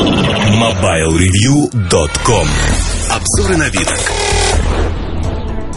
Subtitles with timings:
[0.00, 2.48] MobileReview.com
[3.10, 3.86] Обзоры на вид.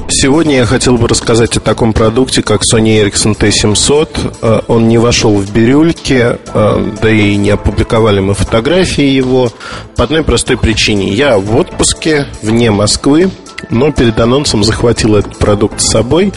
[0.08, 4.38] Сегодня я хотел бы рассказать о таком продукте, как Sony Ericsson T700.
[4.41, 9.51] Э, он не вошел в бирюльки, э, да и не опубликовали мы фотографии его
[9.97, 11.12] по одной простой причине.
[11.12, 13.29] Я в отпуске вне Москвы,
[13.69, 16.31] но перед анонсом захватил этот продукт с собой.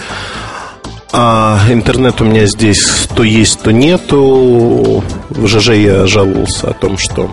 [1.13, 5.05] А интернет у меня здесь то есть, то нету.
[5.31, 7.31] В ЖЖ я жаловался о том, что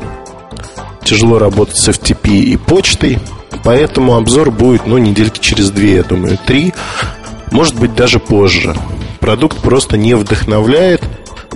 [1.14, 3.20] тяжело работать с FTP и почтой.
[3.64, 6.74] Поэтому обзор будет, ну, недельки через две, я думаю, три.
[7.52, 8.76] Может быть, даже позже.
[9.20, 11.04] Продукт просто не вдохновляет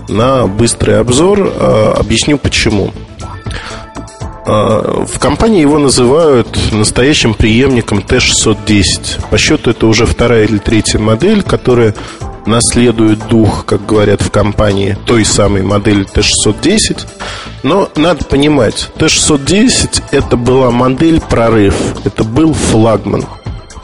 [0.07, 1.51] на быстрый обзор.
[1.55, 2.93] А, объясню почему.
[4.45, 9.27] А, в компании его называют настоящим преемником T610.
[9.31, 11.95] По счету это уже вторая или третья модель, которая
[12.45, 17.07] наследует дух, как говорят в компании, той самой модели T610.
[17.67, 21.75] Но надо понимать, T610 это была модель прорыв,
[22.05, 23.25] это был флагман.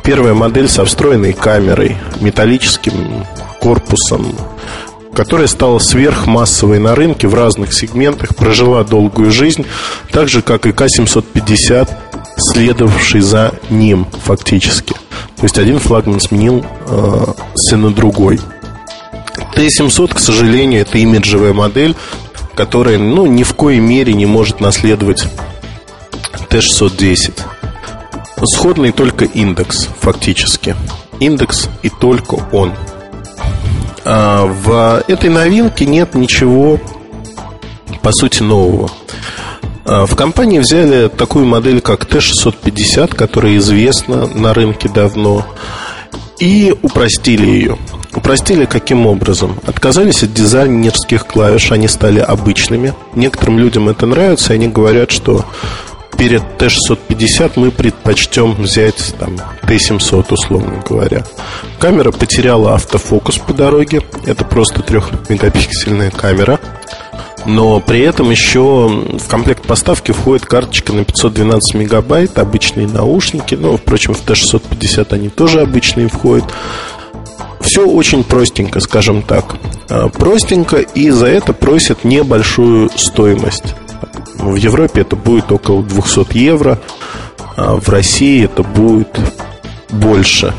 [0.05, 3.25] Первая модель со встроенной камерой, металлическим
[3.59, 4.33] корпусом,
[5.13, 9.65] которая стала сверхмассовой на рынке в разных сегментах, прожила долгую жизнь,
[10.13, 11.89] так же, как и К-750,
[12.37, 14.93] следовавший за ним фактически.
[15.35, 18.39] То есть один флагман сменил э, сына другой.
[19.55, 21.97] Т-700, к сожалению, это имиджевая модель,
[22.55, 25.25] которая ну, ни в коей мере не может наследовать
[26.49, 27.39] Т-610.
[28.45, 30.75] Сходный только индекс, фактически.
[31.19, 32.73] Индекс и только он.
[34.05, 36.79] А в этой новинке нет ничего,
[38.01, 38.91] по сути, нового.
[39.85, 45.45] А в компании взяли такую модель, как Т-650, которая известна на рынке давно,
[46.39, 47.77] и упростили ее.
[48.23, 49.59] Упростили каким образом?
[49.67, 52.93] Отказались от дизайнерских клавиш, они стали обычными.
[53.15, 55.43] Некоторым людям это нравится, и они говорят, что
[56.17, 61.25] перед Т650 мы предпочтем взять там Т700, условно говоря.
[61.79, 64.01] Камера потеряла автофокус по дороге.
[64.25, 66.61] Это просто 3-мегапиксельная камера.
[67.45, 68.61] Но при этом еще
[69.19, 73.55] в комплект поставки входит карточка на 512 мегабайт, обычные наушники.
[73.55, 76.45] Ну, впрочем, в Т650 они тоже обычные входят.
[77.63, 79.55] Все очень простенько, скажем так.
[79.89, 83.75] А, простенько, и за это просят небольшую стоимость.
[84.35, 86.79] В Европе это будет около 200 евро,
[87.55, 89.17] а в России это будет
[89.89, 90.53] больше.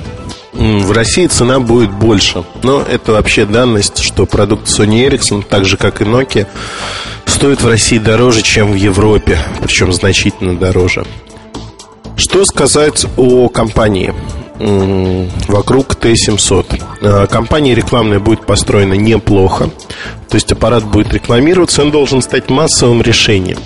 [0.55, 2.45] В России цена будет больше.
[2.63, 6.47] Но это вообще данность, что продукт Sony Ericsson, так же как и Nokia,
[7.27, 11.05] стоит в России дороже, чем в Европе, причем значительно дороже.
[12.17, 14.15] Что сказать о компании?
[14.59, 16.83] Вокруг Т-700.
[17.01, 19.71] Э, компания рекламная будет построена неплохо.
[20.29, 23.59] То есть аппарат будет рекламироваться, он должен стать массовым решением.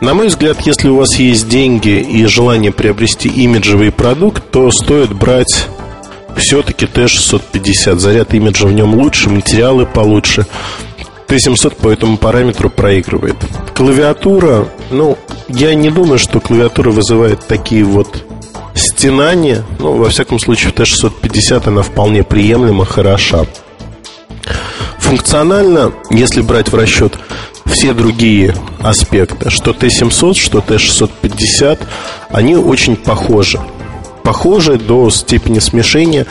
[0.00, 5.12] На мой взгляд, если у вас есть деньги и желание приобрести имиджевый продукт, то стоит
[5.12, 5.66] брать
[6.36, 7.98] все-таки Т-650.
[7.98, 10.46] Заряд имиджа в нем лучше, материалы получше.
[11.26, 13.36] Т-700 по этому параметру проигрывает.
[13.74, 15.18] Клавиатура, ну,
[15.48, 18.24] я не думаю, что клавиатура вызывает такие вот
[18.78, 19.64] стенания.
[19.78, 23.44] Ну, во всяком случае, в Т-650 она вполне приемлема, хороша.
[24.98, 27.18] Функционально, если брать в расчет
[27.66, 31.78] все другие аспекты, что Т-700, что Т-650,
[32.30, 33.60] они очень похожи.
[34.22, 36.26] Похожи до степени смешения.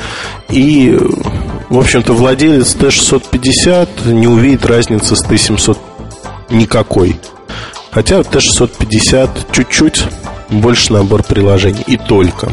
[0.49, 0.97] И,
[1.69, 5.77] в общем-то, владелец Т-650 не увидит разницы с Т-700
[6.49, 7.19] никакой.
[7.91, 10.03] Хотя Т-650 чуть-чуть
[10.49, 11.83] больше набор приложений.
[11.87, 12.51] И только.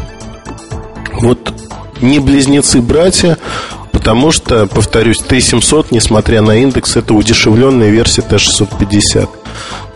[1.20, 1.52] Вот
[2.00, 3.38] не близнецы-братья,
[3.92, 9.28] потому что, повторюсь, Т-700, несмотря на индекс, это удешевленная версия Т-650.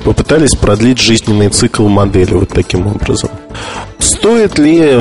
[0.04, 3.30] Попытались продлить жизненный цикл модели вот таким образом.
[3.98, 5.00] Стоит ли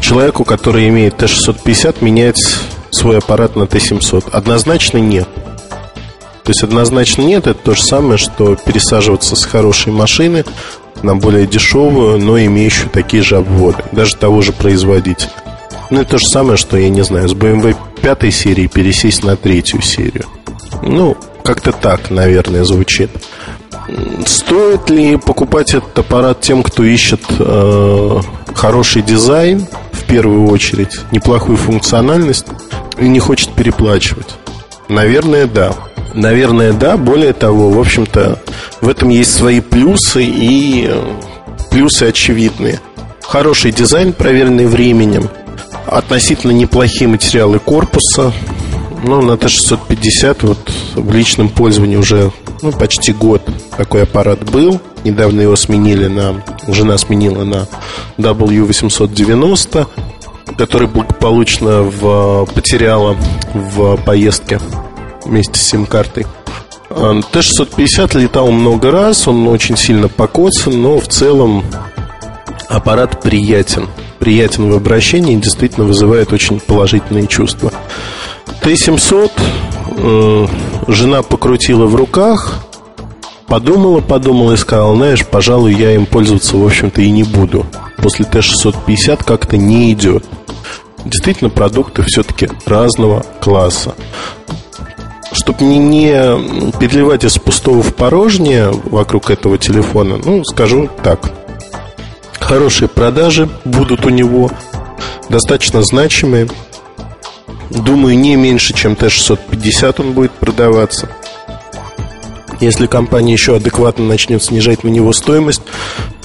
[0.00, 2.40] человеку, который имеет Т-650, менять
[2.90, 4.30] свой аппарат на Т-700?
[4.32, 5.28] Однозначно нет.
[6.44, 10.44] То есть однозначно нет, это то же самое, что пересаживаться с хорошей машины
[11.04, 15.30] на более дешевую, но имеющую такие же обводы, даже того же производителя.
[15.90, 19.36] Ну, это то же самое, что, я не знаю, с BMW пятой серии пересесть на
[19.36, 20.24] третью серию.
[20.82, 23.10] Ну, как-то так, наверное, звучит.
[24.26, 28.20] Стоит ли покупать этот аппарат тем, кто ищет э,
[28.54, 32.46] хороший дизайн, в первую очередь, неплохую функциональность
[32.98, 34.36] и не хочет переплачивать?
[34.88, 35.74] Наверное, да.
[36.14, 36.96] Наверное, да.
[36.96, 38.38] Более того, в общем-то,
[38.80, 41.20] в этом есть свои плюсы и э,
[41.70, 42.80] плюсы очевидные.
[43.20, 45.28] Хороший дизайн, проверенный временем,
[45.86, 48.32] относительно неплохие материалы корпуса.
[49.02, 52.30] Ну, на Т-650 вот в личном пользовании уже
[52.62, 53.42] ну, почти год
[53.76, 54.80] такой аппарат был.
[55.02, 56.42] Недавно его сменили на...
[56.68, 57.66] Жена сменила на
[58.18, 59.86] W890,
[60.56, 63.16] который благополучно в, потеряла
[63.52, 64.60] в поездке
[65.24, 66.26] вместе с сим-картой.
[66.90, 71.64] А, Т-650 летал много раз, он очень сильно покоцан, но в целом
[72.68, 73.88] аппарат приятен.
[74.18, 77.72] Приятен в обращении и действительно вызывает очень положительные чувства.
[78.62, 79.32] Т-700
[79.96, 80.46] э,
[80.88, 82.64] жена покрутила в руках,
[83.46, 87.66] подумала, подумала и сказала, знаешь, пожалуй, я им пользоваться, в общем-то, и не буду.
[87.98, 90.24] После Т-650 как-то не идет.
[91.04, 93.94] Действительно, продукты все-таки разного класса
[95.44, 101.30] чтобы не, не переливать из пустого в порожнее вокруг этого телефона, ну, скажу так.
[102.40, 104.50] Хорошие продажи будут у него,
[105.28, 106.48] достаточно значимые.
[107.68, 111.10] Думаю, не меньше, чем Т-650 он будет продаваться.
[112.60, 115.62] Если компания еще адекватно начнет снижать на него стоимость,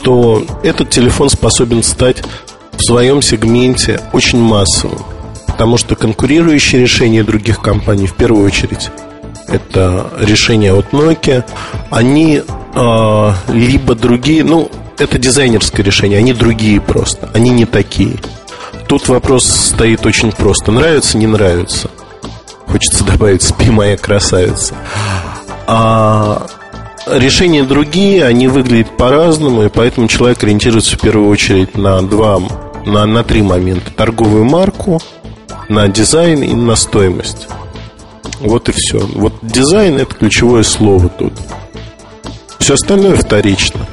[0.02, 2.24] то этот телефон способен стать
[2.72, 5.00] в своем сегменте очень массовым.
[5.46, 8.90] Потому что конкурирующие решения других компаний, в первую очередь,
[9.52, 11.44] это решения от Nokia,
[11.90, 12.42] они
[12.76, 18.18] э, либо другие, ну, это дизайнерское решение, они другие просто, они не такие.
[18.88, 20.72] Тут вопрос стоит очень просто.
[20.72, 21.90] Нравится, не нравится.
[22.68, 24.74] Хочется добавить «Спи, моя красавица».
[25.68, 26.48] А
[27.08, 32.40] решения другие, они выглядят по-разному, и поэтому человек ориентируется в первую очередь на два,
[32.86, 33.92] на, на три момента.
[33.92, 35.00] Торговую марку,
[35.68, 37.48] на дизайн и на стоимость.
[38.40, 39.00] Вот и все.
[39.00, 41.34] Вот дизайн это ключевое слово тут.
[42.60, 43.86] Все остальное вторично.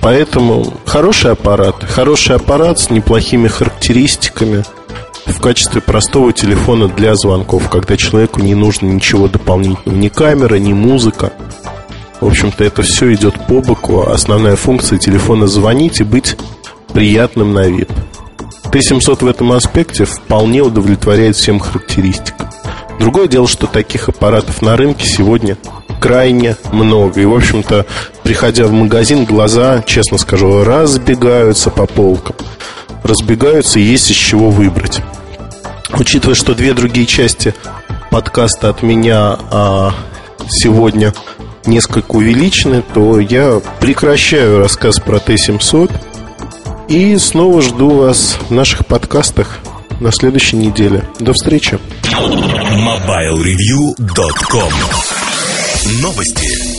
[0.00, 1.82] Поэтому хороший аппарат.
[1.82, 4.64] Хороший аппарат с неплохими характеристиками
[5.26, 9.98] в качестве простого телефона для звонков, когда человеку не нужно ничего дополнительного.
[9.98, 11.32] Ни камера, ни музыка.
[12.20, 14.02] В общем-то, это все идет по боку.
[14.02, 16.36] Основная функция телефона звонить и быть
[16.92, 17.90] приятным на вид.
[18.70, 22.43] Т-700 в этом аспекте вполне удовлетворяет всем характеристикам.
[22.98, 25.56] Другое дело, что таких аппаратов на рынке сегодня
[26.00, 27.20] крайне много.
[27.20, 27.86] И, в общем-то,
[28.22, 32.36] приходя в магазин, глаза, честно скажу, разбегаются по полкам.
[33.02, 35.02] Разбегаются, и есть из чего выбрать.
[35.98, 37.54] Учитывая, что две другие части
[38.10, 39.94] подкаста от меня а,
[40.48, 41.12] сегодня
[41.66, 45.90] несколько увеличены, то я прекращаю рассказ про Т-700
[46.88, 49.60] и снова жду вас в наших подкастах
[50.00, 51.04] на следующей неделе.
[51.20, 51.78] До встречи.
[52.02, 54.72] MobileReview.com
[56.00, 56.73] Новости.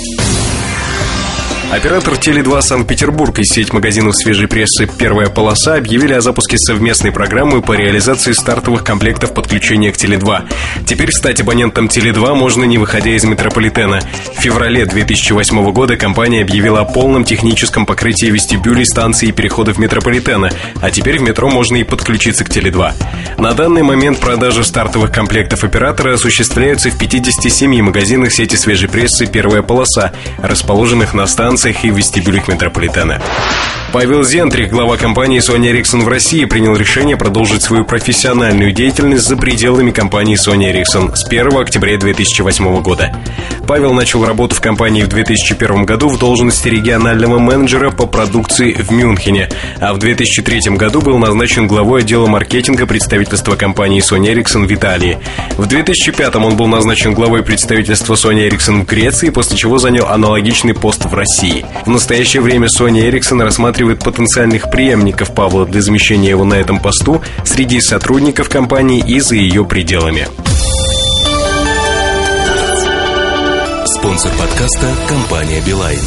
[1.72, 7.62] Оператор Теле2 Санкт-Петербург и сеть магазинов свежей прессы «Первая полоса» объявили о запуске совместной программы
[7.62, 10.44] по реализации стартовых комплектов подключения к Теле2.
[10.86, 14.00] Теперь стать абонентом Теле2 можно не выходя из метрополитена.
[14.38, 20.52] В феврале 2008 года компания объявила о полном техническом покрытии вестибюлей, станций и переходов метрополитена,
[20.82, 22.94] а теперь в метро можно и подключиться к Теле2.
[23.40, 29.62] На данный момент продажи стартовых комплектов оператора осуществляются в 57 магазинах сети свежей прессы «Первая
[29.62, 33.22] полоса», расположенных на станции станциях и вестибюлях метрополитена.
[33.94, 39.38] Павел Зентрик, глава компании Sony Ericsson в России, принял решение продолжить свою профессиональную деятельность за
[39.38, 43.16] пределами компании Sony Ericsson с 1 октября 2008 года.
[43.66, 48.91] Павел начал работу в компании в 2001 году в должности регионального менеджера по продукции в
[48.91, 49.48] Мюнхене,
[49.80, 55.20] а в 2003 году был назначен главой отдела маркетинга представительства компании Sony Ericsson в Италии.
[55.56, 60.74] В 2005 он был назначен главой представительства Sony Ericsson в Греции, после чего занял аналогичный
[60.74, 61.45] пост в России.
[61.86, 67.22] В настоящее время Sony Ericsson рассматривает потенциальных преемников Павла для замещения его на этом посту
[67.44, 70.28] среди сотрудников компании и за ее пределами.
[73.86, 76.00] Спонсор подкаста– компания «Билайн».